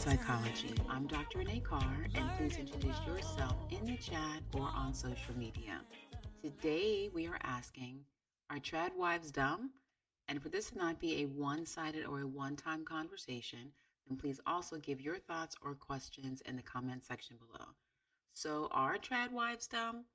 Psychology. 0.00 0.72
I'm 0.88 1.06
Dr. 1.06 1.40
Renee 1.40 1.60
Carr, 1.60 2.06
and 2.14 2.30
please 2.38 2.56
introduce 2.56 2.96
yourself 3.06 3.54
in 3.68 3.84
the 3.84 3.98
chat 3.98 4.40
or 4.54 4.66
on 4.74 4.94
social 4.94 5.36
media. 5.36 5.82
Today, 6.42 7.10
we 7.12 7.26
are 7.26 7.38
asking 7.42 8.00
Are 8.48 8.56
trad 8.56 8.96
wives 8.96 9.30
dumb? 9.30 9.72
And 10.26 10.42
for 10.42 10.48
this 10.48 10.70
to 10.70 10.78
not 10.78 10.98
be 11.00 11.20
a 11.20 11.26
one 11.26 11.66
sided 11.66 12.06
or 12.06 12.20
a 12.22 12.26
one 12.26 12.56
time 12.56 12.82
conversation, 12.82 13.72
then 14.08 14.16
please 14.16 14.40
also 14.46 14.78
give 14.78 15.02
your 15.02 15.18
thoughts 15.18 15.54
or 15.62 15.74
questions 15.74 16.40
in 16.46 16.56
the 16.56 16.62
comment 16.62 17.04
section 17.04 17.36
below. 17.36 17.66
So, 18.32 18.68
are 18.72 18.96
trad 18.96 19.32
wives 19.32 19.66
dumb? 19.66 20.06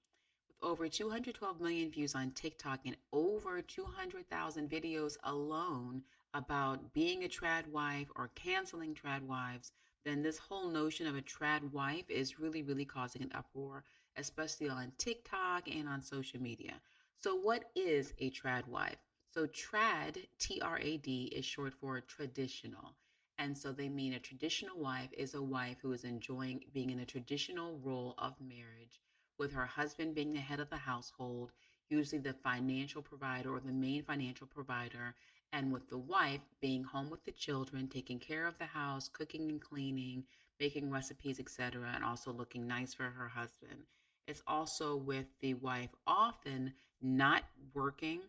With 0.47 0.57
over 0.67 0.89
212 0.89 1.61
million 1.61 1.91
views 1.91 2.15
on 2.15 2.31
TikTok 2.31 2.79
and 2.87 2.97
over 3.13 3.61
200,000 3.61 4.67
videos 4.67 5.17
alone 5.23 6.01
about 6.35 6.93
being 6.93 7.23
a 7.23 7.29
trad 7.29 7.67
wife 7.67 8.09
or 8.15 8.29
canceling 8.35 8.93
trad 8.95 9.23
wives, 9.23 9.71
then 10.05 10.21
this 10.21 10.37
whole 10.37 10.69
notion 10.69 11.07
of 11.07 11.15
a 11.15 11.21
trad 11.21 11.71
wife 11.71 12.09
is 12.09 12.39
really, 12.39 12.61
really 12.63 12.85
causing 12.85 13.23
an 13.23 13.31
uproar, 13.33 13.83
especially 14.17 14.69
on 14.69 14.93
TikTok 14.99 15.67
and 15.67 15.89
on 15.89 16.01
social 16.01 16.41
media. 16.41 16.81
So, 17.17 17.35
what 17.35 17.65
is 17.75 18.13
a 18.19 18.29
trad 18.31 18.67
wife? 18.67 18.97
So, 19.33 19.47
trad, 19.47 20.17
T 20.39 20.61
R 20.61 20.79
A 20.79 20.97
D, 20.97 21.23
is 21.35 21.45
short 21.45 21.73
for 21.73 22.01
traditional. 22.01 22.95
And 23.37 23.57
so 23.57 23.71
they 23.73 23.89
mean 23.89 24.13
a 24.13 24.19
traditional 24.19 24.77
wife 24.79 25.09
is 25.17 25.33
a 25.33 25.41
wife 25.41 25.77
who 25.81 25.91
is 25.93 26.03
enjoying 26.05 26.63
being 26.73 26.89
in 26.89 26.99
a 26.99 27.05
traditional 27.05 27.77
role 27.79 28.13
of 28.17 28.39
marriage 28.39 29.01
with 29.37 29.51
her 29.53 29.65
husband 29.65 30.15
being 30.15 30.33
the 30.33 30.39
head 30.39 30.59
of 30.61 30.69
the 30.69 30.77
household, 30.77 31.51
usually 31.89 32.21
the 32.21 32.33
financial 32.33 33.01
provider 33.01 33.53
or 33.53 33.59
the 33.59 33.71
main 33.73 34.03
financial 34.03 34.47
provider, 34.47 35.15
and 35.55 35.71
with 35.71 35.89
the 35.89 35.97
wife 35.97 36.41
being 36.59 36.83
home 36.83 37.09
with 37.09 37.23
the 37.23 37.31
children, 37.31 37.87
taking 37.87 38.19
care 38.19 38.45
of 38.45 38.57
the 38.57 38.65
house, 38.65 39.07
cooking 39.07 39.49
and 39.49 39.61
cleaning, 39.61 40.21
making 40.59 40.91
recipes, 40.91 41.39
etc., 41.39 41.89
and 41.95 42.03
also 42.03 42.33
looking 42.33 42.67
nice 42.67 42.93
for 42.93 43.03
her 43.03 43.29
husband. 43.29 43.79
It's 44.27 44.43
also 44.47 44.97
with 44.97 45.27
the 45.39 45.53
wife 45.53 45.91
often 46.05 46.73
not 47.01 47.43
working, 47.73 48.19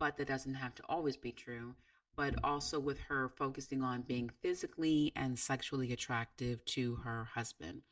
but 0.00 0.16
that 0.16 0.28
doesn't 0.28 0.54
have 0.54 0.74
to 0.76 0.82
always 0.88 1.16
be 1.16 1.30
true, 1.30 1.74
but 2.16 2.34
also 2.42 2.80
with 2.80 2.98
her 3.00 3.28
focusing 3.28 3.82
on 3.82 4.00
being 4.02 4.30
physically 4.40 5.12
and 5.14 5.38
sexually 5.38 5.92
attractive 5.92 6.64
to 6.64 6.94
her 6.96 7.28
husband. 7.34 7.82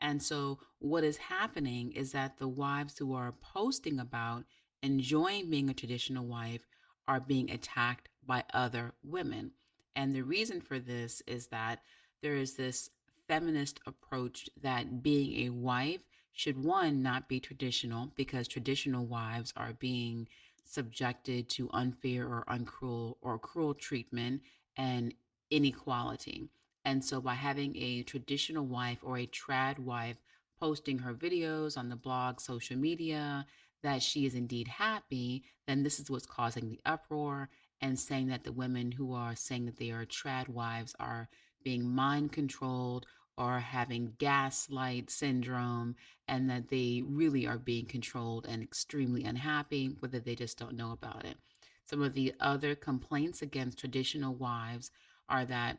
And 0.00 0.22
so, 0.22 0.58
what 0.78 1.04
is 1.04 1.18
happening 1.18 1.92
is 1.92 2.12
that 2.12 2.38
the 2.38 2.48
wives 2.48 2.96
who 2.96 3.14
are 3.14 3.34
posting 3.42 4.00
about 4.00 4.44
enjoying 4.82 5.50
being 5.50 5.68
a 5.68 5.74
traditional 5.74 6.24
wife 6.24 6.66
are 7.06 7.20
being 7.20 7.50
attacked 7.50 8.08
by 8.26 8.44
other 8.52 8.92
women. 9.02 9.52
And 9.94 10.12
the 10.12 10.22
reason 10.22 10.60
for 10.60 10.78
this 10.78 11.22
is 11.26 11.48
that 11.48 11.80
there 12.22 12.34
is 12.36 12.54
this 12.54 12.90
feminist 13.28 13.80
approach 13.86 14.48
that 14.62 15.02
being 15.02 15.46
a 15.46 15.50
wife 15.50 16.02
should 16.32 16.62
one 16.62 17.02
not 17.02 17.28
be 17.28 17.40
traditional 17.40 18.12
because 18.16 18.48
traditional 18.48 19.04
wives 19.04 19.52
are 19.56 19.74
being 19.74 20.28
subjected 20.64 21.48
to 21.50 21.68
unfair 21.72 22.26
or 22.26 22.44
uncruel 22.48 23.18
or 23.20 23.38
cruel 23.38 23.74
treatment 23.74 24.40
and 24.76 25.14
inequality. 25.50 26.48
And 26.84 27.04
so, 27.04 27.20
by 27.20 27.34
having 27.34 27.76
a 27.76 28.02
traditional 28.02 28.64
wife 28.66 28.98
or 29.02 29.18
a 29.18 29.26
trad 29.26 29.78
wife 29.78 30.16
posting 30.58 30.98
her 30.98 31.14
videos 31.14 31.76
on 31.76 31.88
the 31.88 31.96
blog, 31.96 32.40
social 32.40 32.76
media, 32.76 33.46
that 33.82 34.02
she 34.02 34.26
is 34.26 34.34
indeed 34.34 34.68
happy, 34.68 35.44
then 35.66 35.82
this 35.82 36.00
is 36.00 36.10
what's 36.10 36.26
causing 36.26 36.68
the 36.70 36.80
uproar 36.86 37.50
and 37.82 37.98
saying 37.98 38.28
that 38.28 38.44
the 38.44 38.52
women 38.52 38.92
who 38.92 39.12
are 39.12 39.34
saying 39.34 39.66
that 39.66 39.76
they 39.76 39.90
are 39.90 40.06
trad 40.06 40.48
wives 40.48 40.94
are 40.98 41.28
being 41.64 41.88
mind 41.88 42.32
controlled 42.32 43.06
or 43.36 43.58
having 43.58 44.14
gaslight 44.18 45.10
syndrome 45.10 45.96
and 46.28 46.48
that 46.48 46.68
they 46.68 47.02
really 47.06 47.46
are 47.46 47.58
being 47.58 47.86
controlled 47.86 48.46
and 48.48 48.62
extremely 48.62 49.24
unhappy, 49.24 49.96
whether 50.00 50.20
they 50.20 50.34
just 50.34 50.58
don't 50.58 50.76
know 50.76 50.92
about 50.92 51.24
it. 51.24 51.36
Some 51.84 52.02
of 52.02 52.14
the 52.14 52.34
other 52.40 52.74
complaints 52.74 53.42
against 53.42 53.78
traditional 53.78 54.34
wives 54.34 54.90
are 55.28 55.44
that 55.46 55.78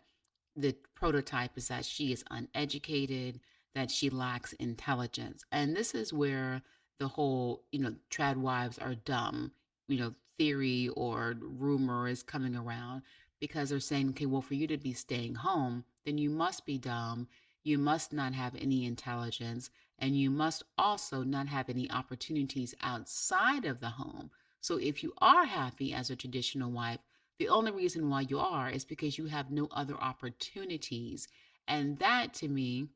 the 0.56 0.76
prototype 0.96 1.58
is 1.58 1.70
that 1.70 1.86
she 1.86 2.12
is 2.12 2.24
uneducated, 2.30 3.40
that 3.76 3.90
she 3.90 4.10
lacks 4.10 4.54
intelligence. 4.54 5.44
And 5.52 5.76
this 5.76 5.96
is 5.96 6.14
where 6.14 6.62
the 7.00 7.08
whole, 7.08 7.64
you 7.72 7.80
know, 7.80 7.96
trad 8.12 8.36
wives 8.38 8.78
are 8.78 8.96
dumb, 8.96 9.52
you 9.88 9.98
know, 9.98 10.14
theory 10.38 10.90
or 10.90 11.36
rumor 11.40 12.08
is 12.08 12.24
coming 12.24 12.56
around 12.56 13.02
because 13.40 13.70
they're 13.70 13.80
saying, 13.80 14.10
okay, 14.10 14.26
well, 14.26 14.42
for 14.42 14.54
you 14.54 14.68
to 14.68 14.78
be 14.78 14.94
staying 14.94 15.36
home, 15.36 15.84
then 16.06 16.18
you 16.18 16.30
must 16.30 16.66
be 16.66 16.78
dumb. 16.78 17.28
You 17.64 17.78
must 17.78 18.12
not 18.12 18.34
have 18.34 18.56
any 18.56 18.86
intelligence, 18.86 19.70
and 19.98 20.18
you 20.18 20.30
must 20.30 20.64
also 20.78 21.24
not 21.24 21.48
have 21.48 21.70
any 21.70 21.90
opportunities 21.90 22.76
outside 22.82 23.66
of 23.66 23.80
the 23.80 23.90
home. 23.90 24.32
So 24.60 24.78
if 24.78 25.04
you 25.04 25.14
are 25.20 25.46
happy 25.46 25.94
as 25.94 26.10
a 26.10 26.16
traditional 26.16 26.72
wife, 26.72 27.00
the 27.40 27.50
only 27.50 27.72
reason 27.72 28.10
why 28.10 28.22
you 28.22 28.40
are 28.40 28.70
is 28.70 28.86
because 28.86 29.18
you 29.18 29.26
have 29.28 29.52
no 29.52 29.68
other 29.72 29.96
opportunities. 29.96 31.28
And 31.68 31.98
that 32.00 32.34
to 32.36 32.48
me, 32.48 32.88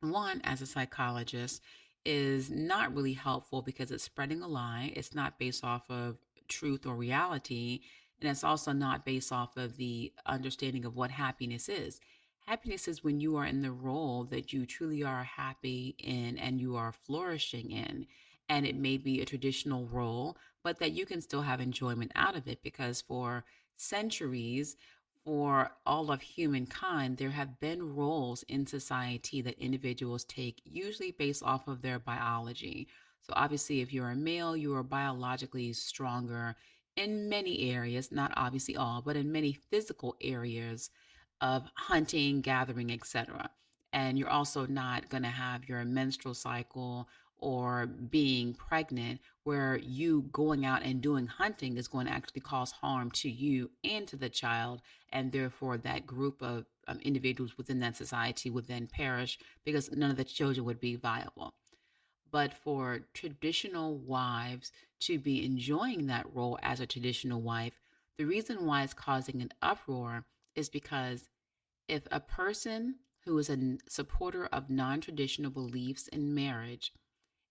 one, 0.00 0.40
as 0.44 0.62
a 0.62 0.66
psychologist, 0.66 1.62
is 2.04 2.50
not 2.50 2.94
really 2.94 3.14
helpful 3.14 3.62
because 3.62 3.90
it's 3.90 4.04
spreading 4.04 4.42
a 4.42 4.48
lie. 4.48 4.92
It's 4.94 5.14
not 5.14 5.38
based 5.38 5.64
off 5.64 5.88
of 5.90 6.18
truth 6.48 6.86
or 6.86 6.94
reality. 6.94 7.80
And 8.20 8.30
it's 8.30 8.44
also 8.44 8.72
not 8.72 9.04
based 9.04 9.32
off 9.32 9.56
of 9.56 9.76
the 9.76 10.12
understanding 10.26 10.84
of 10.84 10.96
what 10.96 11.10
happiness 11.10 11.68
is. 11.68 12.00
Happiness 12.46 12.88
is 12.88 13.02
when 13.02 13.20
you 13.20 13.36
are 13.36 13.46
in 13.46 13.62
the 13.62 13.72
role 13.72 14.24
that 14.24 14.52
you 14.52 14.66
truly 14.66 15.02
are 15.02 15.24
happy 15.24 15.94
in 15.98 16.36
and 16.38 16.60
you 16.60 16.76
are 16.76 16.92
flourishing 16.92 17.70
in. 17.70 18.06
And 18.48 18.66
it 18.66 18.76
may 18.76 18.98
be 18.98 19.20
a 19.20 19.26
traditional 19.26 19.86
role, 19.86 20.36
but 20.62 20.78
that 20.78 20.92
you 20.92 21.06
can 21.06 21.22
still 21.22 21.42
have 21.42 21.60
enjoyment 21.60 22.12
out 22.14 22.36
of 22.36 22.46
it 22.46 22.62
because 22.62 23.00
for 23.00 23.44
centuries, 23.76 24.76
for 25.24 25.72
all 25.86 26.10
of 26.10 26.20
humankind, 26.20 27.16
there 27.16 27.30
have 27.30 27.58
been 27.58 27.94
roles 27.96 28.42
in 28.42 28.66
society 28.66 29.40
that 29.40 29.58
individuals 29.58 30.24
take, 30.24 30.60
usually 30.64 31.12
based 31.12 31.42
off 31.42 31.66
of 31.66 31.80
their 31.80 31.98
biology. 31.98 32.88
So, 33.24 33.32
obviously, 33.34 33.80
if 33.80 33.92
you're 33.92 34.10
a 34.10 34.16
male, 34.16 34.54
you 34.54 34.74
are 34.74 34.82
biologically 34.82 35.72
stronger 35.72 36.56
in 36.96 37.28
many 37.28 37.70
areas, 37.70 38.12
not 38.12 38.32
obviously 38.36 38.76
all, 38.76 39.02
but 39.02 39.16
in 39.16 39.32
many 39.32 39.52
physical 39.52 40.14
areas 40.20 40.90
of 41.40 41.64
hunting, 41.74 42.42
gathering, 42.42 42.92
etc. 42.92 43.50
And 43.92 44.18
you're 44.18 44.28
also 44.28 44.66
not 44.66 45.08
going 45.08 45.22
to 45.22 45.30
have 45.30 45.68
your 45.68 45.84
menstrual 45.84 46.34
cycle 46.34 47.08
or 47.38 47.86
being 47.86 48.54
pregnant 48.54 49.20
where 49.44 49.76
you 49.78 50.22
going 50.32 50.64
out 50.64 50.82
and 50.82 51.00
doing 51.00 51.26
hunting 51.26 51.76
is 51.76 51.88
going 51.88 52.06
to 52.06 52.12
actually 52.12 52.40
cause 52.40 52.72
harm 52.72 53.10
to 53.10 53.30
you 53.30 53.70
and 53.84 54.06
to 54.08 54.16
the 54.16 54.28
child 54.28 54.80
and 55.12 55.32
therefore 55.32 55.76
that 55.76 56.06
group 56.06 56.42
of 56.42 56.64
um, 56.88 56.98
individuals 57.02 57.56
within 57.58 57.80
that 57.80 57.96
society 57.96 58.50
would 58.50 58.66
then 58.66 58.86
perish 58.86 59.38
because 59.64 59.90
none 59.92 60.10
of 60.10 60.16
the 60.16 60.24
children 60.24 60.64
would 60.64 60.80
be 60.80 60.96
viable 60.96 61.52
but 62.34 62.52
for 62.52 62.98
traditional 63.14 63.96
wives 63.96 64.72
to 64.98 65.20
be 65.20 65.44
enjoying 65.44 66.08
that 66.08 66.26
role 66.34 66.58
as 66.62 66.80
a 66.80 66.86
traditional 66.86 67.40
wife 67.40 67.74
the 68.18 68.24
reason 68.24 68.66
why 68.66 68.82
it's 68.82 68.92
causing 68.92 69.40
an 69.40 69.52
uproar 69.62 70.24
is 70.56 70.68
because 70.68 71.28
if 71.86 72.02
a 72.10 72.18
person 72.18 72.96
who 73.24 73.38
is 73.38 73.48
a 73.48 73.76
supporter 73.88 74.46
of 74.46 74.68
non-traditional 74.68 75.50
beliefs 75.50 76.08
in 76.08 76.34
marriage 76.34 76.92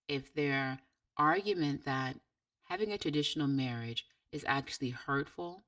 if 0.10 0.34
their 0.34 0.80
argument 1.18 1.86
that 1.86 2.18
having 2.66 2.92
a 2.92 2.98
traditional 2.98 3.48
marriage 3.48 4.06
is 4.31 4.44
actually 4.48 4.90
hurtful, 4.90 5.63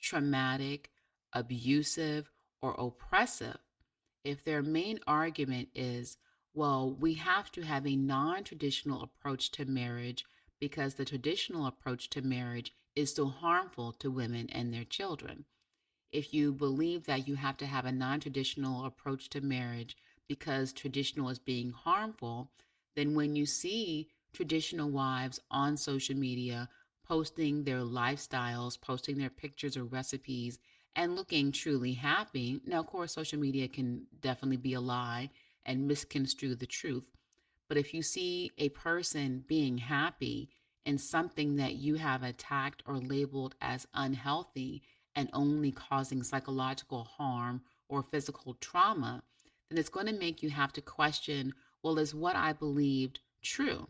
traumatic, 0.00 0.90
abusive, 1.32 2.30
or 2.60 2.74
oppressive, 2.78 3.58
if 4.24 4.44
their 4.44 4.62
main 4.62 4.98
argument 5.06 5.68
is, 5.74 6.18
well, 6.58 6.90
we 6.98 7.14
have 7.14 7.52
to 7.52 7.62
have 7.62 7.86
a 7.86 7.94
non 7.94 8.42
traditional 8.42 9.04
approach 9.04 9.52
to 9.52 9.64
marriage 9.64 10.26
because 10.58 10.94
the 10.94 11.04
traditional 11.04 11.66
approach 11.66 12.10
to 12.10 12.20
marriage 12.20 12.74
is 12.96 13.14
so 13.14 13.28
harmful 13.28 13.92
to 13.92 14.10
women 14.10 14.48
and 14.50 14.74
their 14.74 14.82
children. 14.82 15.44
If 16.10 16.34
you 16.34 16.52
believe 16.52 17.06
that 17.06 17.28
you 17.28 17.36
have 17.36 17.56
to 17.58 17.66
have 17.66 17.84
a 17.84 17.92
non 17.92 18.18
traditional 18.18 18.84
approach 18.84 19.30
to 19.30 19.40
marriage 19.40 19.96
because 20.26 20.72
traditional 20.72 21.28
is 21.28 21.38
being 21.38 21.70
harmful, 21.70 22.50
then 22.96 23.14
when 23.14 23.36
you 23.36 23.46
see 23.46 24.08
traditional 24.32 24.90
wives 24.90 25.38
on 25.52 25.76
social 25.76 26.16
media 26.16 26.68
posting 27.06 27.62
their 27.62 27.82
lifestyles, 27.82 28.80
posting 28.80 29.16
their 29.16 29.30
pictures 29.30 29.76
or 29.76 29.84
recipes, 29.84 30.58
and 30.96 31.14
looking 31.14 31.52
truly 31.52 31.92
happy. 31.92 32.60
Now, 32.66 32.80
of 32.80 32.88
course, 32.88 33.12
social 33.12 33.38
media 33.38 33.68
can 33.68 34.08
definitely 34.20 34.56
be 34.56 34.74
a 34.74 34.80
lie 34.80 35.30
and 35.68 35.86
misconstrue 35.86 36.56
the 36.56 36.66
truth. 36.66 37.06
But 37.68 37.76
if 37.76 37.94
you 37.94 38.02
see 38.02 38.50
a 38.58 38.70
person 38.70 39.44
being 39.46 39.78
happy 39.78 40.48
in 40.84 40.98
something 40.98 41.56
that 41.56 41.74
you 41.74 41.96
have 41.96 42.22
attacked 42.22 42.82
or 42.86 42.96
labeled 42.96 43.54
as 43.60 43.86
unhealthy 43.92 44.82
and 45.14 45.28
only 45.32 45.70
causing 45.70 46.22
psychological 46.22 47.04
harm 47.04 47.60
or 47.88 48.02
physical 48.02 48.54
trauma, 48.54 49.22
then 49.68 49.78
it's 49.78 49.90
going 49.90 50.06
to 50.06 50.12
make 50.12 50.42
you 50.42 50.50
have 50.50 50.72
to 50.72 50.80
question 50.80 51.54
well, 51.82 51.98
is 52.00 52.14
what 52.14 52.34
I 52.34 52.54
believed 52.54 53.20
true? 53.40 53.88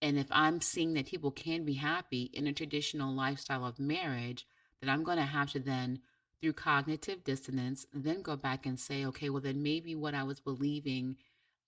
And 0.00 0.18
if 0.18 0.26
I'm 0.30 0.60
seeing 0.62 0.94
that 0.94 1.06
people 1.06 1.30
can 1.30 1.64
be 1.64 1.74
happy 1.74 2.30
in 2.32 2.46
a 2.46 2.52
traditional 2.52 3.12
lifestyle 3.12 3.66
of 3.66 3.78
marriage, 3.78 4.46
then 4.80 4.88
I'm 4.88 5.04
going 5.04 5.18
to 5.18 5.24
have 5.24 5.50
to 5.52 5.60
then, 5.60 6.00
through 6.42 6.52
cognitive 6.54 7.22
dissonance, 7.24 7.86
then 7.94 8.20
go 8.20 8.36
back 8.36 8.66
and 8.66 8.78
say, 8.78 9.04
okay, 9.06 9.30
well, 9.30 9.40
then 9.40 9.62
maybe 9.62 9.94
what 9.94 10.14
I 10.14 10.24
was 10.24 10.40
believing 10.40 11.16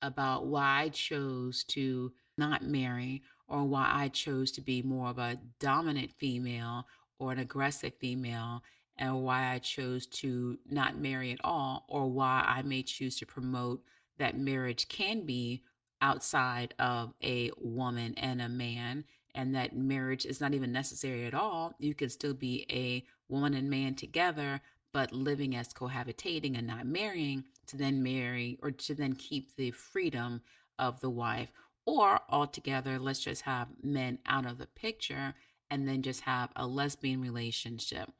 about 0.02 0.46
why 0.46 0.82
I 0.82 0.88
chose 0.88 1.64
to 1.68 2.12
not 2.36 2.62
marry 2.64 3.22
or 3.46 3.64
why 3.64 3.88
I 3.92 4.08
chose 4.08 4.50
to 4.52 4.60
be 4.60 4.82
more 4.82 5.08
of 5.08 5.18
a 5.18 5.38
dominant 5.60 6.10
female 6.18 6.86
or 7.18 7.30
an 7.30 7.38
aggressive 7.38 7.92
female 8.00 8.62
and 8.96 9.22
why 9.22 9.52
I 9.52 9.58
chose 9.58 10.06
to 10.06 10.58
not 10.68 10.98
marry 10.98 11.32
at 11.32 11.40
all, 11.42 11.84
or 11.88 12.08
why 12.08 12.44
I 12.46 12.62
may 12.62 12.82
choose 12.82 13.16
to 13.18 13.26
promote 13.26 13.82
that 14.18 14.38
marriage 14.38 14.88
can 14.88 15.26
be 15.26 15.62
outside 16.00 16.74
of 16.78 17.12
a 17.22 17.50
woman 17.60 18.14
and 18.16 18.40
a 18.40 18.48
man, 18.48 19.04
and 19.34 19.54
that 19.54 19.76
marriage 19.76 20.26
is 20.26 20.40
not 20.40 20.54
even 20.54 20.70
necessary 20.70 21.26
at 21.26 21.34
all. 21.34 21.74
You 21.80 21.94
can 21.94 22.08
still 22.08 22.34
be 22.34 22.66
a 22.70 23.04
woman 23.28 23.54
and 23.54 23.70
man 23.70 23.94
together, 23.94 24.60
but 24.92 25.12
living 25.12 25.56
as 25.56 25.72
cohabitating 25.72 26.56
and 26.56 26.66
not 26.66 26.86
marrying 26.86 27.44
to 27.66 27.76
then 27.76 28.02
marry 28.02 28.58
or 28.62 28.70
to 28.70 28.94
then 28.94 29.14
keep 29.14 29.56
the 29.56 29.70
freedom 29.70 30.40
of 30.78 31.00
the 31.00 31.10
wife. 31.10 31.50
Or 31.86 32.20
altogether, 32.28 32.98
let's 32.98 33.20
just 33.20 33.42
have 33.42 33.68
men 33.82 34.18
out 34.26 34.46
of 34.46 34.58
the 34.58 34.66
picture 34.66 35.34
and 35.70 35.86
then 35.88 36.02
just 36.02 36.22
have 36.22 36.50
a 36.56 36.66
lesbian 36.66 37.20
relationship 37.20 38.10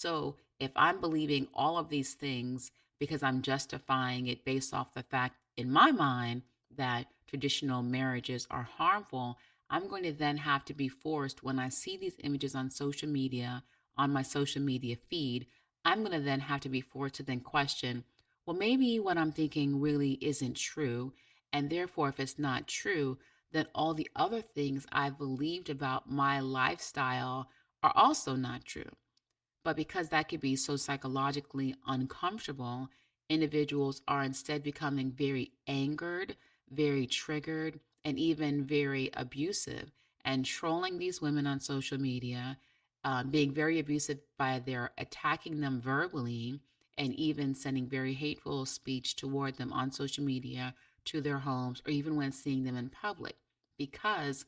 so 0.00 0.36
if 0.58 0.70
I'm 0.76 0.98
believing 1.00 1.48
all 1.52 1.76
of 1.76 1.90
these 1.90 2.14
things 2.14 2.70
because 2.98 3.22
I'm 3.22 3.42
justifying 3.42 4.28
it 4.28 4.46
based 4.46 4.72
off 4.72 4.94
the 4.94 5.02
fact 5.02 5.36
in 5.58 5.70
my 5.70 5.90
mind 5.90 6.42
that 6.76 7.06
traditional 7.26 7.82
marriages 7.82 8.46
are 8.50 8.62
harmful, 8.78 9.36
I'm 9.68 9.88
going 9.88 10.04
to 10.04 10.12
then 10.12 10.38
have 10.38 10.64
to 10.66 10.74
be 10.74 10.88
forced 10.88 11.42
when 11.42 11.58
I 11.58 11.68
see 11.68 11.98
these 11.98 12.16
images 12.24 12.54
on 12.54 12.70
social 12.70 13.10
media, 13.10 13.62
on 14.00 14.10
my 14.12 14.22
social 14.22 14.62
media 14.62 14.96
feed, 15.10 15.46
I'm 15.84 16.00
going 16.00 16.12
to 16.12 16.24
then 16.24 16.40
have 16.40 16.60
to 16.60 16.70
be 16.70 16.80
forced 16.80 17.16
to 17.16 17.22
then 17.22 17.40
question, 17.40 18.04
well, 18.46 18.56
maybe 18.56 18.98
what 18.98 19.18
I'm 19.18 19.30
thinking 19.30 19.78
really 19.78 20.12
isn't 20.22 20.56
true. 20.56 21.12
And 21.52 21.68
therefore, 21.68 22.08
if 22.08 22.18
it's 22.18 22.38
not 22.38 22.66
true, 22.66 23.18
then 23.52 23.66
all 23.74 23.92
the 23.92 24.08
other 24.16 24.40
things 24.40 24.86
I've 24.90 25.18
believed 25.18 25.68
about 25.68 26.10
my 26.10 26.40
lifestyle 26.40 27.50
are 27.82 27.92
also 27.94 28.36
not 28.36 28.64
true. 28.64 28.90
But 29.64 29.76
because 29.76 30.08
that 30.08 30.28
could 30.30 30.40
be 30.40 30.56
so 30.56 30.76
psychologically 30.76 31.74
uncomfortable, 31.86 32.88
individuals 33.28 34.00
are 34.08 34.22
instead 34.22 34.62
becoming 34.62 35.12
very 35.12 35.52
angered, 35.66 36.36
very 36.70 37.06
triggered, 37.06 37.80
and 38.02 38.18
even 38.18 38.64
very 38.64 39.10
abusive 39.12 39.92
and 40.24 40.46
trolling 40.46 40.98
these 40.98 41.20
women 41.20 41.46
on 41.46 41.60
social 41.60 41.98
media, 41.98 42.56
uh, 43.04 43.24
being 43.24 43.52
very 43.52 43.78
abusive 43.78 44.18
by 44.38 44.58
their 44.58 44.92
attacking 44.98 45.60
them 45.60 45.80
verbally 45.80 46.60
and 46.98 47.14
even 47.14 47.54
sending 47.54 47.86
very 47.86 48.12
hateful 48.12 48.66
speech 48.66 49.16
toward 49.16 49.56
them 49.56 49.72
on 49.72 49.90
social 49.90 50.24
media 50.24 50.74
to 51.04 51.20
their 51.20 51.38
homes 51.38 51.82
or 51.86 51.90
even 51.90 52.16
when 52.16 52.32
seeing 52.32 52.64
them 52.64 52.76
in 52.76 52.90
public 52.90 53.36
because 53.78 54.44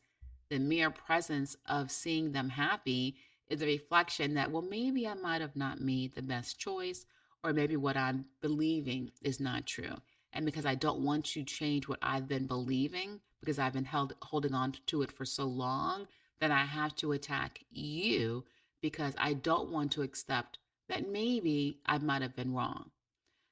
the 0.50 0.58
mere 0.58 0.90
presence 0.90 1.56
of 1.64 1.90
seeing 1.90 2.32
them 2.32 2.50
happy 2.50 3.16
is 3.48 3.62
a 3.62 3.66
reflection 3.66 4.34
that, 4.34 4.50
well, 4.50 4.60
maybe 4.60 5.08
I 5.08 5.14
might 5.14 5.40
have 5.40 5.56
not 5.56 5.80
made 5.80 6.14
the 6.14 6.20
best 6.20 6.58
choice, 6.58 7.06
or 7.42 7.54
maybe 7.54 7.76
what 7.76 7.96
I'm 7.96 8.26
believing 8.42 9.10
is 9.22 9.40
not 9.40 9.66
true. 9.66 9.94
And 10.34 10.44
because 10.44 10.66
I 10.66 10.74
don't 10.74 11.00
want 11.00 11.24
to 11.26 11.42
change 11.42 11.88
what 11.88 11.98
I've 12.02 12.28
been 12.28 12.46
believing, 12.46 13.20
because 13.40 13.58
I've 13.58 13.72
been 13.72 13.86
held 13.86 14.14
holding 14.22 14.52
on 14.52 14.74
to 14.88 15.00
it 15.00 15.10
for 15.12 15.24
so 15.24 15.44
long, 15.44 16.06
that 16.42 16.50
I 16.50 16.64
have 16.64 16.96
to 16.96 17.12
attack 17.12 17.60
you 17.70 18.42
because 18.80 19.14
I 19.16 19.32
don't 19.32 19.70
want 19.70 19.92
to 19.92 20.02
accept 20.02 20.58
that 20.88 21.08
maybe 21.08 21.78
I 21.86 21.98
might 21.98 22.20
have 22.20 22.34
been 22.34 22.52
wrong. 22.52 22.90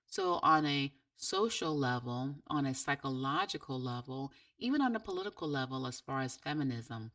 So, 0.09 0.41
on 0.43 0.67
a 0.67 0.93
social 1.17 1.79
level, 1.79 2.35
on 2.49 2.67
a 2.67 2.75
psychological 2.75 3.81
level, 3.81 4.33
even 4.59 4.81
on 4.81 4.97
a 4.97 5.01
political 5.01 5.47
level, 5.47 5.87
as 5.87 6.01
far 6.01 6.21
as 6.21 6.35
feminism, 6.35 7.13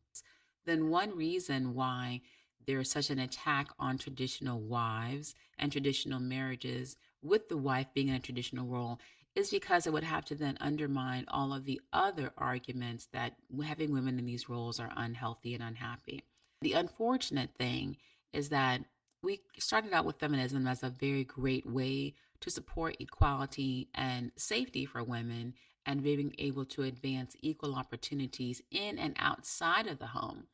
then 0.64 0.88
one 0.88 1.14
reason 1.14 1.74
why 1.74 2.22
there 2.66 2.80
is 2.80 2.90
such 2.90 3.10
an 3.10 3.18
attack 3.18 3.68
on 3.78 3.98
traditional 3.98 4.60
wives 4.62 5.34
and 5.58 5.70
traditional 5.70 6.20
marriages, 6.20 6.96
with 7.20 7.50
the 7.50 7.58
wife 7.58 7.88
being 7.92 8.08
in 8.08 8.14
a 8.14 8.20
traditional 8.20 8.66
role, 8.66 8.98
is 9.36 9.50
because 9.50 9.86
it 9.86 9.92
would 9.92 10.02
have 10.02 10.24
to 10.24 10.34
then 10.34 10.56
undermine 10.60 11.26
all 11.28 11.52
of 11.52 11.66
the 11.66 11.80
other 11.92 12.32
arguments 12.38 13.08
that 13.12 13.34
having 13.64 13.92
women 13.92 14.18
in 14.18 14.24
these 14.24 14.48
roles 14.48 14.80
are 14.80 14.90
unhealthy 14.96 15.54
and 15.54 15.62
unhappy. 15.62 16.22
The 16.62 16.72
unfortunate 16.72 17.50
thing 17.58 17.98
is 18.32 18.48
that 18.48 18.80
we 19.22 19.42
started 19.58 19.92
out 19.92 20.06
with 20.06 20.18
feminism 20.18 20.66
as 20.66 20.82
a 20.82 20.88
very 20.88 21.22
great 21.22 21.66
way 21.66 22.14
to 22.40 22.50
support 22.50 22.96
equality 22.98 23.88
and 23.94 24.32
safety 24.36 24.86
for 24.86 25.04
women 25.04 25.54
and 25.84 26.02
being 26.02 26.34
able 26.38 26.64
to 26.64 26.82
advance 26.82 27.36
equal 27.42 27.74
opportunities 27.74 28.62
in 28.70 28.98
and 28.98 29.14
outside 29.18 29.86
of 29.86 29.98
the 29.98 30.06
home. 30.06 30.44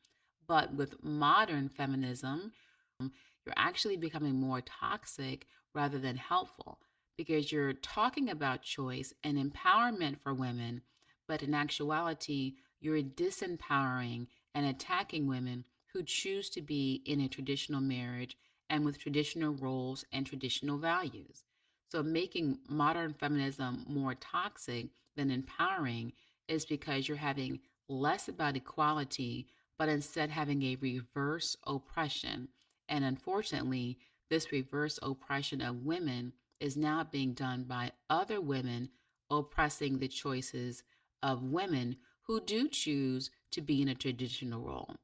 But 0.45 0.73
with 0.73 1.01
modern 1.03 1.69
feminism, 1.69 2.51
you're 2.99 3.55
actually 3.55 3.97
becoming 3.97 4.35
more 4.35 4.61
toxic 4.61 5.47
rather 5.73 5.99
than 5.99 6.17
helpful 6.17 6.79
because 7.17 7.51
you're 7.51 7.73
talking 7.73 8.29
about 8.29 8.61
choice 8.61 9.13
and 9.23 9.37
empowerment 9.37 10.19
for 10.21 10.33
women, 10.33 10.81
but 11.27 11.43
in 11.43 11.53
actuality, 11.53 12.55
you're 12.79 13.01
disempowering 13.01 14.27
and 14.55 14.65
attacking 14.65 15.27
women 15.27 15.65
who 15.93 16.03
choose 16.03 16.49
to 16.49 16.61
be 16.61 17.01
in 17.05 17.21
a 17.21 17.27
traditional 17.27 17.81
marriage 17.81 18.37
and 18.69 18.83
with 18.83 18.97
traditional 18.97 19.53
roles 19.53 20.05
and 20.11 20.25
traditional 20.25 20.77
values. 20.77 21.43
So, 21.89 22.01
making 22.01 22.59
modern 22.67 23.13
feminism 23.13 23.85
more 23.87 24.15
toxic 24.15 24.87
than 25.15 25.29
empowering 25.29 26.13
is 26.47 26.65
because 26.65 27.07
you're 27.07 27.17
having 27.17 27.59
less 27.87 28.27
about 28.27 28.55
equality 28.55 29.47
but 29.77 29.89
instead 29.89 30.29
having 30.29 30.63
a 30.63 30.77
reverse 30.77 31.57
oppression. 31.65 32.47
And 32.87 33.03
unfortunately, 33.03 33.97
this 34.29 34.51
reverse 34.51 34.99
oppression 35.01 35.61
of 35.61 35.83
women 35.83 36.33
is 36.63 36.77
now 36.77 37.03
being 37.03 37.33
done 37.33 37.65
by 37.65 37.91
other 38.09 38.39
women 38.39 38.87
oppressing 39.29 39.99
the 39.99 40.07
choices 40.07 40.81
of 41.21 41.43
women 41.43 41.97
who 42.21 42.39
do 42.39 42.69
choose 42.69 43.29
to 43.51 43.59
be 43.59 43.81
in 43.81 43.89
a 43.89 43.95
traditional 43.95 44.61
role. 44.61 44.95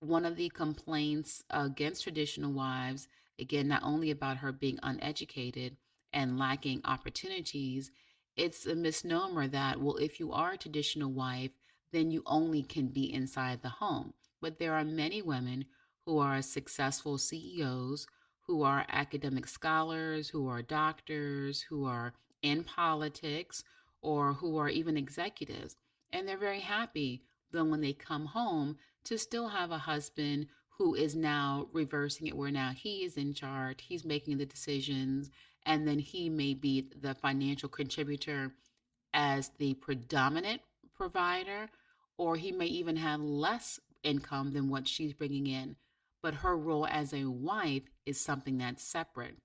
One 0.00 0.24
of 0.24 0.34
the 0.34 0.48
complaints 0.48 1.44
against 1.50 2.02
traditional 2.02 2.52
wives, 2.52 3.06
again, 3.38 3.68
not 3.68 3.84
only 3.84 4.10
about 4.10 4.38
her 4.38 4.50
being 4.50 4.80
uneducated 4.82 5.76
and 6.12 6.36
lacking 6.36 6.80
opportunities, 6.84 7.92
it's 8.36 8.66
a 8.66 8.74
misnomer 8.74 9.46
that, 9.46 9.80
well, 9.80 9.96
if 9.96 10.18
you 10.18 10.32
are 10.32 10.54
a 10.54 10.58
traditional 10.58 11.12
wife, 11.12 11.52
then 11.92 12.10
you 12.10 12.24
only 12.26 12.64
can 12.64 12.88
be 12.88 13.12
inside 13.12 13.62
the 13.62 13.68
home. 13.68 14.14
But 14.40 14.58
there 14.58 14.74
are 14.74 14.84
many 14.84 15.22
women 15.22 15.66
who 16.06 16.18
are 16.18 16.42
successful 16.42 17.18
CEOs, 17.18 18.08
who 18.46 18.62
are 18.62 18.86
academic 18.88 19.46
scholars, 19.46 20.28
who 20.28 20.48
are 20.48 20.62
doctors, 20.62 21.62
who 21.62 21.84
are 21.84 22.12
in 22.42 22.64
politics, 22.64 23.64
or 24.00 24.32
who 24.32 24.56
are 24.56 24.68
even 24.68 24.96
executives. 24.96 25.76
And 26.12 26.26
they're 26.26 26.36
very 26.36 26.60
happy 26.60 27.22
then 27.52 27.70
when 27.70 27.80
they 27.82 27.92
come 27.92 28.26
home 28.26 28.78
to 29.04 29.18
still 29.18 29.48
have 29.48 29.70
a 29.70 29.78
husband 29.78 30.46
who 30.78 30.94
is 30.94 31.14
now 31.14 31.68
reversing 31.72 32.26
it, 32.26 32.36
where 32.36 32.50
now 32.50 32.72
he 32.74 33.04
is 33.04 33.16
in 33.16 33.34
charge, 33.34 33.82
he's 33.82 34.04
making 34.04 34.38
the 34.38 34.46
decisions, 34.46 35.30
and 35.66 35.86
then 35.86 35.98
he 35.98 36.28
may 36.28 36.54
be 36.54 36.88
the 37.00 37.14
financial 37.14 37.68
contributor 37.68 38.52
as 39.14 39.50
the 39.58 39.74
predominant 39.74 40.62
provider 40.96 41.68
or 42.16 42.36
he 42.36 42.52
may 42.52 42.66
even 42.66 42.96
have 42.96 43.20
less 43.20 43.80
income 44.02 44.52
than 44.52 44.68
what 44.68 44.88
she's 44.88 45.12
bringing 45.12 45.46
in. 45.46 45.76
But 46.22 46.34
her 46.36 46.56
role 46.56 46.86
as 46.86 47.12
a 47.12 47.24
wife 47.26 47.82
is 48.06 48.20
something 48.20 48.58
that's 48.58 48.82
separate. 48.82 49.36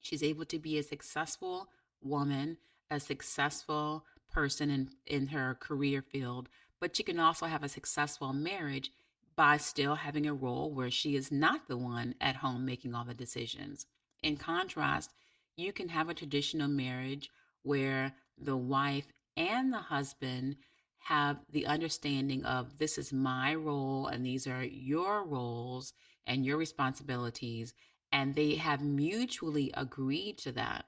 She's 0.00 0.22
able 0.22 0.44
to 0.46 0.58
be 0.58 0.78
a 0.78 0.82
successful 0.82 1.68
woman, 2.00 2.58
a 2.90 3.00
successful 3.00 4.04
person 4.30 4.70
in, 4.70 4.90
in 5.06 5.26
her 5.28 5.56
career 5.60 6.02
field, 6.02 6.48
but 6.80 6.96
she 6.96 7.02
can 7.02 7.20
also 7.20 7.46
have 7.46 7.62
a 7.62 7.68
successful 7.68 8.32
marriage 8.32 8.90
by 9.36 9.56
still 9.56 9.96
having 9.96 10.26
a 10.26 10.34
role 10.34 10.72
where 10.72 10.90
she 10.90 11.16
is 11.16 11.32
not 11.32 11.68
the 11.68 11.76
one 11.76 12.14
at 12.20 12.36
home 12.36 12.64
making 12.64 12.94
all 12.94 13.04
the 13.04 13.14
decisions. 13.14 13.86
In 14.22 14.36
contrast, 14.36 15.10
you 15.56 15.72
can 15.72 15.88
have 15.88 16.08
a 16.08 16.14
traditional 16.14 16.68
marriage 16.68 17.30
where 17.62 18.14
the 18.38 18.56
wife 18.56 19.06
and 19.36 19.72
the 19.72 19.78
husband 19.78 20.56
have 20.98 21.38
the 21.50 21.66
understanding 21.66 22.44
of 22.44 22.78
this 22.78 22.96
is 22.98 23.12
my 23.12 23.54
role 23.54 24.06
and 24.06 24.24
these 24.24 24.46
are 24.46 24.64
your 24.64 25.24
roles 25.24 25.92
and 26.26 26.44
your 26.44 26.56
responsibilities. 26.56 27.74
And 28.12 28.34
they 28.34 28.56
have 28.56 28.82
mutually 28.82 29.70
agreed 29.74 30.38
to 30.38 30.52
that. 30.52 30.86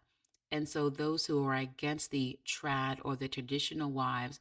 And 0.52 0.68
so 0.68 0.88
those 0.88 1.26
who 1.26 1.44
are 1.46 1.54
against 1.54 2.10
the 2.10 2.38
trad 2.46 2.98
or 3.02 3.16
the 3.16 3.28
traditional 3.28 3.90
wives 3.90 4.38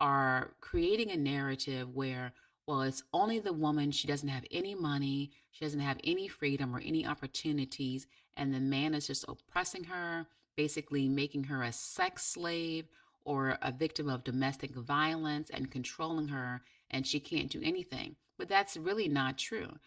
are 0.00 0.54
creating 0.60 1.10
a 1.10 1.16
narrative 1.16 1.94
where, 1.94 2.32
well, 2.66 2.82
it's 2.82 3.04
only 3.12 3.38
the 3.38 3.52
woman, 3.52 3.92
she 3.92 4.08
doesn't 4.08 4.28
have 4.28 4.44
any 4.50 4.74
money, 4.74 5.30
she 5.52 5.64
doesn't 5.64 5.80
have 5.80 5.98
any 6.02 6.26
freedom 6.26 6.74
or 6.74 6.80
any 6.80 7.06
opportunities, 7.06 8.06
and 8.36 8.52
the 8.52 8.60
man 8.60 8.94
is 8.94 9.06
just 9.06 9.24
oppressing 9.28 9.84
her, 9.84 10.26
basically 10.56 11.08
making 11.08 11.44
her 11.44 11.62
a 11.62 11.72
sex 11.72 12.24
slave 12.24 12.86
or 13.24 13.56
a 13.62 13.70
victim 13.70 14.08
of 14.08 14.24
domestic 14.24 14.74
violence 14.74 15.50
and 15.50 15.70
controlling 15.70 16.28
her, 16.28 16.62
and 16.90 17.06
she 17.06 17.20
can't 17.20 17.50
do 17.50 17.60
anything. 17.62 18.16
But 18.38 18.48
that's 18.48 18.76
really 18.76 19.08
not 19.08 19.38
true. 19.38 19.78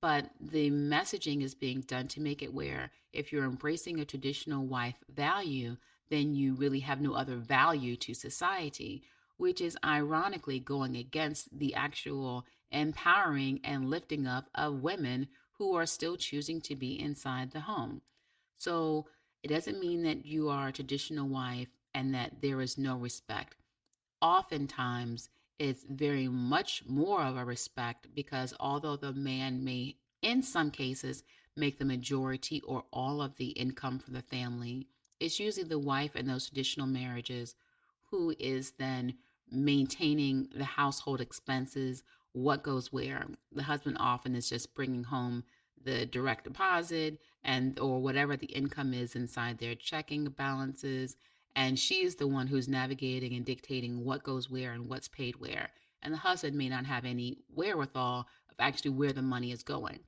But 0.00 0.30
the 0.40 0.70
messaging 0.70 1.42
is 1.42 1.54
being 1.54 1.80
done 1.80 2.08
to 2.08 2.20
make 2.20 2.42
it 2.42 2.54
where 2.54 2.92
if 3.12 3.32
you're 3.32 3.44
embracing 3.44 3.98
a 3.98 4.04
traditional 4.04 4.64
wife 4.64 4.96
value, 5.08 5.76
then 6.08 6.34
you 6.34 6.54
really 6.54 6.80
have 6.80 7.00
no 7.00 7.14
other 7.14 7.36
value 7.36 7.96
to 7.96 8.14
society, 8.14 9.02
which 9.36 9.60
is 9.60 9.76
ironically 9.84 10.60
going 10.60 10.96
against 10.96 11.58
the 11.58 11.74
actual 11.74 12.46
empowering 12.70 13.60
and 13.64 13.90
lifting 13.90 14.26
up 14.26 14.48
of 14.54 14.82
women 14.82 15.28
who 15.58 15.74
are 15.74 15.86
still 15.86 16.16
choosing 16.16 16.60
to 16.60 16.76
be 16.76 16.98
inside 16.98 17.50
the 17.50 17.60
home. 17.60 18.02
So 18.56 19.06
it 19.42 19.48
doesn't 19.48 19.80
mean 19.80 20.02
that 20.04 20.24
you 20.24 20.48
are 20.48 20.68
a 20.68 20.72
traditional 20.72 21.28
wife 21.28 21.68
and 21.94 22.14
that 22.14 22.40
there 22.40 22.60
is 22.60 22.78
no 22.78 22.96
respect. 22.96 23.56
Oftentimes, 24.20 25.30
it's 25.58 25.84
very 25.88 26.28
much 26.28 26.84
more 26.86 27.22
of 27.22 27.36
a 27.36 27.44
respect 27.44 28.08
because 28.14 28.54
although 28.60 28.96
the 28.96 29.12
man 29.12 29.64
may, 29.64 29.96
in 30.22 30.42
some 30.42 30.70
cases, 30.70 31.24
make 31.56 31.78
the 31.78 31.84
majority 31.84 32.60
or 32.62 32.84
all 32.92 33.20
of 33.20 33.36
the 33.36 33.48
income 33.48 33.98
for 33.98 34.12
the 34.12 34.22
family, 34.22 34.86
it's 35.18 35.40
usually 35.40 35.66
the 35.66 35.78
wife 35.78 36.14
in 36.14 36.26
those 36.26 36.46
traditional 36.46 36.86
marriages 36.86 37.56
who 38.10 38.34
is 38.38 38.72
then 38.78 39.14
maintaining 39.50 40.48
the 40.54 40.64
household 40.64 41.20
expenses, 41.20 42.04
what 42.32 42.62
goes 42.62 42.92
where. 42.92 43.26
The 43.52 43.64
husband 43.64 43.96
often 43.98 44.34
is 44.36 44.48
just 44.48 44.74
bringing 44.74 45.04
home 45.04 45.44
the 45.82 46.06
direct 46.06 46.44
deposit 46.44 47.18
and 47.42 47.78
or 47.78 48.00
whatever 48.00 48.36
the 48.36 48.46
income 48.46 48.94
is 48.94 49.16
inside 49.16 49.58
their 49.58 49.74
checking 49.74 50.24
balances 50.26 51.16
and 51.56 51.78
she 51.78 52.04
is 52.04 52.16
the 52.16 52.26
one 52.26 52.46
who's 52.46 52.68
navigating 52.68 53.34
and 53.34 53.44
dictating 53.44 54.04
what 54.04 54.22
goes 54.22 54.50
where 54.50 54.72
and 54.72 54.88
what's 54.88 55.08
paid 55.08 55.36
where 55.36 55.70
and 56.02 56.12
the 56.12 56.18
husband 56.18 56.56
may 56.56 56.68
not 56.68 56.86
have 56.86 57.04
any 57.04 57.38
wherewithal 57.54 58.26
of 58.50 58.54
actually 58.58 58.90
where 58.90 59.12
the 59.12 59.22
money 59.22 59.50
is 59.52 59.62
going. 59.62 60.00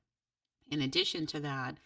In 0.69 0.81
addition 0.81 1.25
to 1.27 1.39
that 1.41 1.77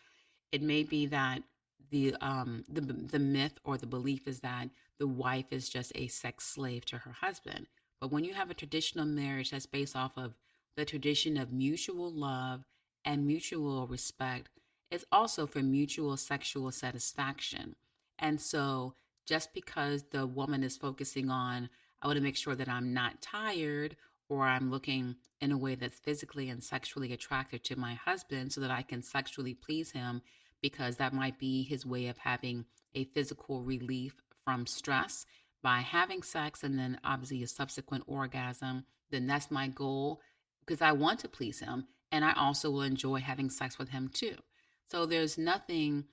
it 0.51 0.61
may 0.61 0.83
be 0.83 1.05
that 1.07 1.43
the 1.91 2.15
um 2.21 2.63
the 2.69 2.81
the 2.81 3.19
myth 3.19 3.59
or 3.63 3.77
the 3.77 3.87
belief 3.87 4.27
is 4.27 4.39
that 4.41 4.69
the 4.99 5.07
wife 5.07 5.45
is 5.51 5.69
just 5.69 5.91
a 5.95 6.07
sex 6.07 6.45
slave 6.45 6.85
to 6.85 6.99
her 6.99 7.11
husband. 7.11 7.67
But 7.99 8.11
when 8.11 8.23
you 8.23 8.33
have 8.33 8.49
a 8.49 8.55
traditional 8.55 9.05
marriage 9.05 9.51
that's 9.51 9.65
based 9.65 9.95
off 9.95 10.17
of 10.17 10.35
the 10.75 10.85
tradition 10.85 11.37
of 11.37 11.51
mutual 11.51 12.11
love 12.11 12.65
and 13.03 13.25
mutual 13.25 13.87
respect 13.87 14.49
it's 14.91 15.05
also 15.11 15.47
for 15.47 15.59
mutual 15.59 16.15
sexual 16.15 16.71
satisfaction. 16.71 17.75
And 18.19 18.39
so 18.39 18.93
just 19.25 19.53
because 19.53 20.03
the 20.11 20.25
woman 20.27 20.63
is 20.63 20.77
focusing 20.77 21.29
on, 21.29 21.69
I 22.01 22.07
want 22.07 22.17
to 22.17 22.23
make 22.23 22.37
sure 22.37 22.55
that 22.55 22.69
I'm 22.69 22.93
not 22.93 23.21
tired 23.21 23.95
or 24.29 24.43
I'm 24.43 24.71
looking 24.71 25.15
in 25.41 25.51
a 25.51 25.57
way 25.57 25.75
that's 25.75 25.99
physically 25.99 26.49
and 26.49 26.63
sexually 26.63 27.13
attractive 27.13 27.63
to 27.63 27.75
my 27.75 27.93
husband 27.93 28.53
so 28.53 28.61
that 28.61 28.71
I 28.71 28.81
can 28.81 29.01
sexually 29.01 29.53
please 29.53 29.91
him 29.91 30.21
because 30.61 30.97
that 30.97 31.13
might 31.13 31.37
be 31.37 31.63
his 31.63 31.85
way 31.85 32.07
of 32.07 32.17
having 32.17 32.65
a 32.95 33.05
physical 33.05 33.61
relief 33.61 34.15
from 34.43 34.65
stress 34.65 35.25
by 35.61 35.79
having 35.79 36.23
sex 36.23 36.63
and 36.63 36.77
then 36.77 36.99
obviously 37.03 37.43
a 37.43 37.47
subsequent 37.47 38.03
orgasm. 38.07 38.85
Then 39.11 39.27
that's 39.27 39.51
my 39.51 39.67
goal 39.67 40.21
because 40.59 40.81
I 40.81 40.91
want 40.93 41.19
to 41.19 41.29
please 41.29 41.59
him 41.59 41.85
and 42.11 42.23
I 42.23 42.33
also 42.33 42.71
will 42.71 42.81
enjoy 42.81 43.19
having 43.19 43.49
sex 43.49 43.77
with 43.77 43.89
him 43.89 44.09
too. 44.13 44.35
So 44.87 45.05
there's 45.05 45.37
nothing 45.37 46.05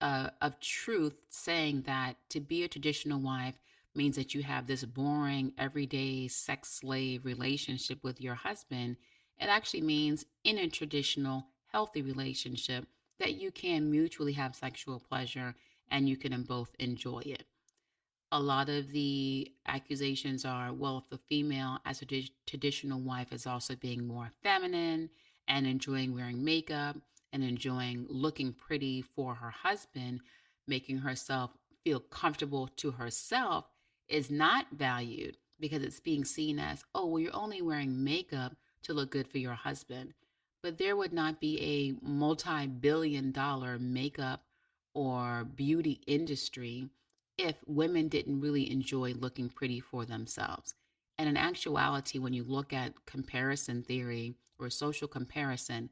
uh, 0.00 0.30
of 0.40 0.60
truth 0.60 1.14
saying 1.28 1.82
that 1.86 2.16
to 2.30 2.40
be 2.40 2.64
a 2.64 2.68
traditional 2.68 3.20
wife 3.20 3.58
means 3.94 4.16
that 4.16 4.34
you 4.34 4.42
have 4.42 4.66
this 4.66 4.84
boring, 4.84 5.52
everyday 5.58 6.28
sex 6.28 6.68
slave 6.68 7.24
relationship 7.24 7.98
with 8.02 8.20
your 8.20 8.34
husband. 8.34 8.96
It 9.38 9.46
actually 9.46 9.82
means 9.82 10.26
in 10.44 10.58
a 10.58 10.68
traditional, 10.68 11.46
healthy 11.68 12.02
relationship 12.02 12.86
that 13.18 13.34
you 13.34 13.50
can 13.50 13.90
mutually 13.90 14.32
have 14.32 14.54
sexual 14.54 15.00
pleasure 15.00 15.54
and 15.90 16.08
you 16.08 16.16
can 16.16 16.42
both 16.42 16.74
enjoy 16.78 17.22
it. 17.24 17.44
A 18.32 18.40
lot 18.40 18.68
of 18.68 18.90
the 18.90 19.52
accusations 19.66 20.44
are 20.44 20.72
well, 20.72 20.98
if 20.98 21.08
the 21.08 21.18
female, 21.28 21.78
as 21.86 22.02
a 22.02 22.06
traditional 22.46 23.00
wife, 23.00 23.32
is 23.32 23.46
also 23.46 23.76
being 23.76 24.06
more 24.06 24.30
feminine 24.42 25.10
and 25.48 25.66
enjoying 25.66 26.12
wearing 26.12 26.44
makeup 26.44 26.96
and 27.36 27.44
enjoying 27.44 28.06
looking 28.08 28.54
pretty 28.54 29.02
for 29.02 29.34
her 29.34 29.50
husband, 29.50 30.20
making 30.66 30.96
herself 30.96 31.50
feel 31.84 32.00
comfortable 32.00 32.66
to 32.76 32.92
herself 32.92 33.66
is 34.08 34.30
not 34.30 34.66
valued 34.72 35.36
because 35.60 35.82
it's 35.82 36.00
being 36.00 36.24
seen 36.24 36.58
as, 36.58 36.82
oh, 36.94 37.04
well, 37.04 37.20
you're 37.20 37.36
only 37.36 37.60
wearing 37.60 38.02
makeup 38.02 38.56
to 38.84 38.94
look 38.94 39.10
good 39.10 39.28
for 39.28 39.36
your 39.36 39.52
husband. 39.52 40.14
But 40.62 40.78
there 40.78 40.96
would 40.96 41.12
not 41.12 41.38
be 41.38 41.60
a 41.60 42.06
multi 42.06 42.66
billion 42.66 43.32
dollar 43.32 43.78
makeup 43.78 44.44
or 44.94 45.44
beauty 45.44 46.00
industry 46.06 46.88
if 47.36 47.56
women 47.66 48.08
didn't 48.08 48.40
really 48.40 48.70
enjoy 48.70 49.12
looking 49.12 49.50
pretty 49.50 49.78
for 49.80 50.06
themselves. 50.06 50.74
And 51.18 51.28
in 51.28 51.36
actuality, 51.36 52.18
when 52.18 52.32
you 52.32 52.44
look 52.44 52.72
at 52.72 53.04
comparison 53.04 53.82
theory 53.82 54.36
or 54.58 54.70
social 54.70 55.06
comparison, 55.06 55.90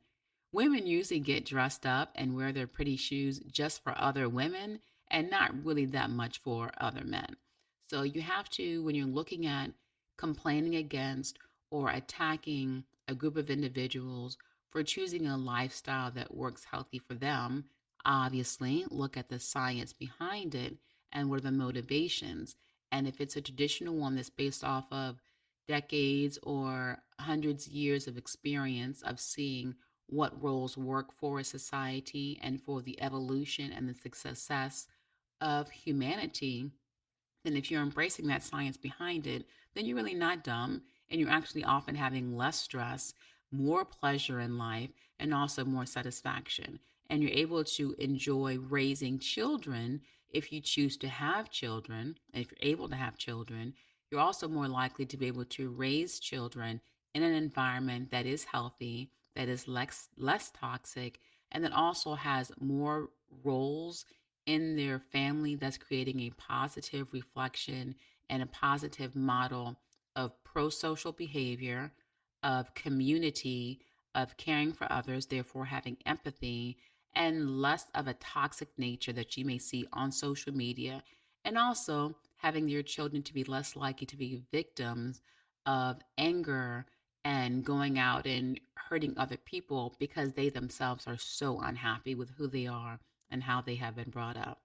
Women 0.54 0.86
usually 0.86 1.18
get 1.18 1.44
dressed 1.44 1.84
up 1.84 2.12
and 2.14 2.36
wear 2.36 2.52
their 2.52 2.68
pretty 2.68 2.94
shoes 2.94 3.40
just 3.40 3.82
for 3.82 3.92
other 3.98 4.28
women 4.28 4.78
and 5.08 5.28
not 5.28 5.64
really 5.64 5.84
that 5.86 6.10
much 6.10 6.38
for 6.38 6.70
other 6.78 7.02
men. 7.02 7.34
So 7.90 8.04
you 8.04 8.22
have 8.22 8.48
to, 8.50 8.80
when 8.84 8.94
you're 8.94 9.08
looking 9.08 9.46
at 9.46 9.72
complaining 10.16 10.76
against 10.76 11.40
or 11.72 11.90
attacking 11.90 12.84
a 13.08 13.16
group 13.16 13.36
of 13.36 13.50
individuals 13.50 14.38
for 14.70 14.84
choosing 14.84 15.26
a 15.26 15.36
lifestyle 15.36 16.12
that 16.12 16.36
works 16.36 16.66
healthy 16.70 17.00
for 17.00 17.14
them, 17.14 17.64
obviously 18.04 18.86
look 18.90 19.16
at 19.16 19.30
the 19.30 19.40
science 19.40 19.92
behind 19.92 20.54
it 20.54 20.76
and 21.10 21.28
what 21.28 21.40
are 21.40 21.42
the 21.42 21.50
motivations. 21.50 22.54
And 22.92 23.08
if 23.08 23.20
it's 23.20 23.34
a 23.34 23.42
traditional 23.42 23.96
one 23.96 24.14
that's 24.14 24.30
based 24.30 24.62
off 24.62 24.86
of 24.92 25.20
decades 25.66 26.38
or 26.44 26.98
hundreds 27.18 27.66
of 27.66 27.72
years 27.72 28.06
of 28.06 28.16
experience 28.16 29.02
of 29.02 29.18
seeing 29.18 29.74
what 30.08 30.42
roles 30.42 30.76
work 30.76 31.12
for 31.12 31.38
a 31.38 31.44
society 31.44 32.38
and 32.42 32.60
for 32.60 32.82
the 32.82 33.00
evolution 33.00 33.72
and 33.72 33.88
the 33.88 33.94
success 33.94 34.86
of 35.40 35.70
humanity, 35.70 36.70
then 37.44 37.56
if 37.56 37.70
you're 37.70 37.82
embracing 37.82 38.26
that 38.28 38.42
science 38.42 38.76
behind 38.76 39.26
it, 39.26 39.44
then 39.74 39.84
you're 39.84 39.96
really 39.96 40.14
not 40.14 40.44
dumb 40.44 40.82
and 41.10 41.20
you're 41.20 41.30
actually 41.30 41.64
often 41.64 41.94
having 41.94 42.36
less 42.36 42.58
stress, 42.58 43.14
more 43.50 43.84
pleasure 43.84 44.40
in 44.40 44.58
life, 44.58 44.90
and 45.18 45.34
also 45.34 45.64
more 45.64 45.86
satisfaction. 45.86 46.78
And 47.10 47.22
you're 47.22 47.32
able 47.32 47.64
to 47.64 47.94
enjoy 47.98 48.58
raising 48.58 49.18
children 49.18 50.00
if 50.30 50.52
you 50.52 50.60
choose 50.60 50.96
to 50.98 51.08
have 51.08 51.50
children. 51.50 52.16
And 52.32 52.44
if 52.44 52.50
you're 52.50 52.72
able 52.72 52.88
to 52.88 52.96
have 52.96 53.18
children, 53.18 53.74
you're 54.10 54.20
also 54.20 54.48
more 54.48 54.68
likely 54.68 55.06
to 55.06 55.16
be 55.16 55.26
able 55.26 55.44
to 55.44 55.70
raise 55.70 56.18
children 56.18 56.80
in 57.14 57.22
an 57.22 57.34
environment 57.34 58.10
that 58.10 58.26
is 58.26 58.44
healthy 58.44 59.10
that 59.36 59.48
is 59.48 59.68
less 59.68 60.08
less 60.16 60.50
toxic 60.50 61.20
and 61.52 61.64
that 61.64 61.72
also 61.72 62.14
has 62.14 62.50
more 62.60 63.10
roles 63.44 64.04
in 64.46 64.76
their 64.76 64.98
family 64.98 65.54
that's 65.54 65.78
creating 65.78 66.20
a 66.20 66.30
positive 66.30 67.12
reflection 67.12 67.94
and 68.28 68.42
a 68.42 68.46
positive 68.46 69.14
model 69.14 69.76
of 70.16 70.32
pro-social 70.44 71.12
behavior 71.12 71.92
of 72.42 72.74
community 72.74 73.80
of 74.14 74.36
caring 74.36 74.72
for 74.72 74.90
others 74.92 75.26
therefore 75.26 75.64
having 75.64 75.96
empathy 76.06 76.76
and 77.14 77.60
less 77.60 77.86
of 77.94 78.06
a 78.06 78.14
toxic 78.14 78.68
nature 78.76 79.12
that 79.12 79.36
you 79.36 79.44
may 79.44 79.58
see 79.58 79.86
on 79.92 80.10
social 80.12 80.52
media 80.52 81.02
and 81.44 81.56
also 81.56 82.16
having 82.36 82.68
your 82.68 82.82
children 82.82 83.22
to 83.22 83.32
be 83.34 83.44
less 83.44 83.76
likely 83.76 84.06
to 84.06 84.16
be 84.16 84.42
victims 84.52 85.22
of 85.66 86.00
anger 86.18 86.84
and 87.24 87.64
going 87.64 87.98
out 87.98 88.26
and 88.26 88.60
hurting 88.74 89.14
other 89.16 89.36
people 89.36 89.94
because 89.98 90.32
they 90.32 90.48
themselves 90.48 91.06
are 91.06 91.18
so 91.18 91.60
unhappy 91.60 92.14
with 92.14 92.30
who 92.36 92.46
they 92.46 92.66
are 92.66 93.00
and 93.30 93.42
how 93.42 93.60
they 93.60 93.76
have 93.76 93.96
been 93.96 94.10
brought 94.10 94.36
up. 94.36 94.60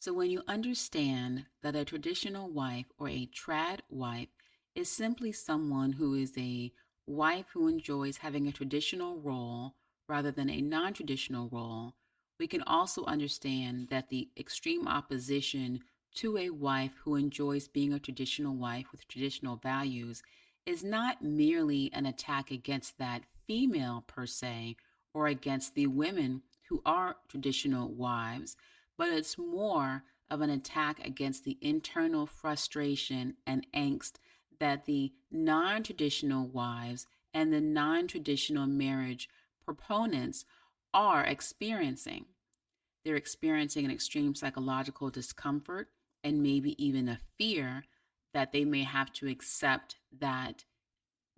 So, 0.00 0.12
when 0.12 0.30
you 0.30 0.42
understand 0.48 1.46
that 1.62 1.76
a 1.76 1.84
traditional 1.84 2.50
wife 2.50 2.86
or 2.98 3.08
a 3.08 3.26
trad 3.26 3.80
wife 3.88 4.30
is 4.74 4.88
simply 4.90 5.30
someone 5.30 5.92
who 5.92 6.14
is 6.14 6.36
a 6.36 6.72
wife 7.06 7.46
who 7.52 7.68
enjoys 7.68 8.16
having 8.16 8.48
a 8.48 8.52
traditional 8.52 9.20
role 9.20 9.74
rather 10.08 10.32
than 10.32 10.50
a 10.50 10.60
non 10.60 10.92
traditional 10.92 11.48
role, 11.50 11.94
we 12.40 12.48
can 12.48 12.62
also 12.62 13.04
understand 13.04 13.88
that 13.90 14.08
the 14.08 14.28
extreme 14.36 14.88
opposition 14.88 15.80
to 16.16 16.36
a 16.36 16.50
wife 16.50 16.92
who 17.04 17.14
enjoys 17.14 17.68
being 17.68 17.92
a 17.92 18.00
traditional 18.00 18.56
wife 18.56 18.86
with 18.90 19.06
traditional 19.06 19.56
values 19.56 20.22
is 20.66 20.84
not 20.84 21.22
merely 21.22 21.90
an 21.92 22.06
attack 22.06 22.50
against 22.50 22.98
that 22.98 23.22
female 23.46 24.04
per 24.06 24.26
se 24.26 24.76
or 25.14 25.26
against 25.26 25.74
the 25.74 25.86
women 25.86 26.42
who 26.68 26.80
are 26.86 27.16
traditional 27.28 27.88
wives, 27.88 28.56
but 28.96 29.08
it's 29.08 29.36
more 29.36 30.04
of 30.30 30.40
an 30.40 30.50
attack 30.50 31.04
against 31.04 31.44
the 31.44 31.58
internal 31.60 32.26
frustration 32.26 33.34
and 33.46 33.66
angst 33.74 34.14
that 34.60 34.86
the 34.86 35.12
non 35.30 35.82
traditional 35.82 36.46
wives 36.46 37.06
and 37.34 37.52
the 37.52 37.60
non 37.60 38.06
traditional 38.06 38.66
marriage 38.66 39.28
proponents 39.64 40.44
are 40.94 41.24
experiencing. 41.24 42.26
They're 43.04 43.16
experiencing 43.16 43.84
an 43.84 43.90
extreme 43.90 44.34
psychological 44.34 45.10
discomfort 45.10 45.88
and 46.22 46.42
maybe 46.42 46.82
even 46.82 47.08
a 47.08 47.18
fear 47.36 47.84
that 48.34 48.52
they 48.52 48.64
may 48.64 48.82
have 48.82 49.12
to 49.14 49.28
accept 49.28 49.96
that 50.20 50.64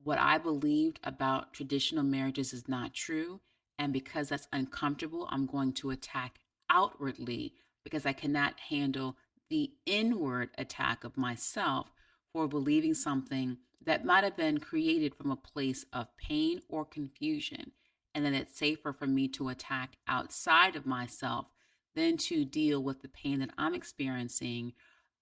what 0.03 0.19
I 0.19 0.39
believed 0.39 1.01
about 1.03 1.53
traditional 1.53 2.05
marriages 2.05 2.53
is 2.53 2.69
not 2.69 2.95
true. 2.95 3.41
And 3.79 3.93
because 3.93 4.29
that's 4.29 4.49
uncomfortable, 4.53 5.27
I'm 5.31 5.47
going 5.47 5.73
to 5.75 5.91
attack 5.91 6.39
outwardly 6.71 7.55
because 7.83 8.07
I 8.07 8.13
cannot 8.13 8.61
handle 8.61 9.17
the 9.51 9.73
inward 9.87 10.51
attack 10.57 11.05
of 11.05 11.17
myself 11.17 11.91
for 12.33 12.47
believing 12.49 12.95
something 12.95 13.59
that 13.85 14.05
might 14.05 14.25
have 14.25 14.37
been 14.37 14.59
created 14.59 15.15
from 15.15 15.31
a 15.31 15.37
place 15.37 15.85
of 15.93 16.17
pain 16.17 16.61
or 16.69 16.85
confusion. 16.85 17.73
And 18.15 18.25
then 18.25 18.35
it's 18.35 18.57
safer 18.57 18.93
for 18.93 19.07
me 19.07 19.29
to 19.29 19.49
attack 19.49 19.97
outside 20.07 20.77
of 20.77 20.87
myself 20.87 21.47
than 21.95 22.17
to 22.17 22.45
deal 22.45 22.83
with 22.83 23.03
the 23.03 23.09
pain 23.09 23.41
that 23.41 23.51
I'm 23.59 23.75
experiencing 23.75 24.73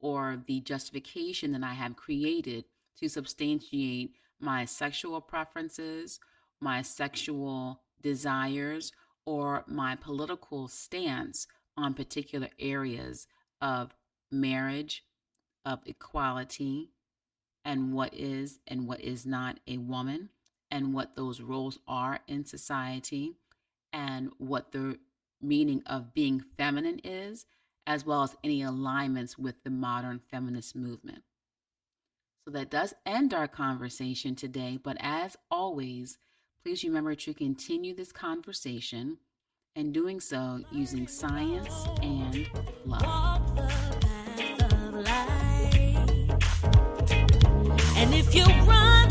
or 0.03 0.43
the 0.47 0.61
justification 0.61 1.53
that 1.53 1.63
I 1.63 1.73
have 1.73 1.97
created 1.97 2.65
to 3.01 3.09
substantiate 3.09 4.15
my 4.41 4.65
sexual 4.65 5.21
preferences, 5.21 6.21
my 6.61 6.83
sexual 6.83 7.81
desires, 8.03 8.93
or 9.25 9.65
my 9.67 9.95
political 9.97 10.69
stance 10.69 11.47
on 11.77 11.95
particular 11.95 12.49
areas 12.59 13.27
of 13.61 13.95
marriage, 14.31 15.05
of 15.65 15.79
equality, 15.87 16.91
and 17.65 17.93
what 17.95 18.13
is 18.13 18.59
and 18.67 18.89
what 18.89 19.01
is 19.01 19.25
not 19.25 19.61
a 19.69 19.79
woman, 19.79 20.29
and 20.71 20.93
what 20.93 21.15
those 21.15 21.41
roles 21.41 21.79
are 21.87 22.19
in 22.27 22.45
society, 22.45 23.37
and 23.93 24.33
what 24.39 24.73
the 24.73 24.99
meaning 25.41 25.83
of 25.87 26.13
being 26.13 26.45
feminine 26.57 27.01
is, 27.05 27.47
as 27.87 28.07
well 28.07 28.23
as 28.23 28.37
any 28.45 28.63
alignments 28.63 29.39
with 29.39 29.63
the 29.65 29.71
modern 29.71 30.21
feminist 30.31 30.77
movement. 30.77 31.23
So 32.45 32.53
that 32.53 32.71
does 32.71 32.95
end 33.07 33.33
our 33.33 33.49
conversation 33.49 34.35
today. 34.35 34.79
But 34.83 34.97
as 35.01 35.37
always, 35.51 36.19
please 36.65 36.83
remember 36.85 37.15
to 37.15 37.35
continue 37.35 37.95
this 37.95 38.13
conversation 38.13 39.19
and 39.77 39.93
doing 39.93 40.21
so 40.21 40.61
using 40.71 41.07
science 41.07 41.87
and 42.03 42.49
love. 42.85 43.43
And 47.97 48.15
if 48.15 48.35
you 48.35 48.45
run, 48.65 49.11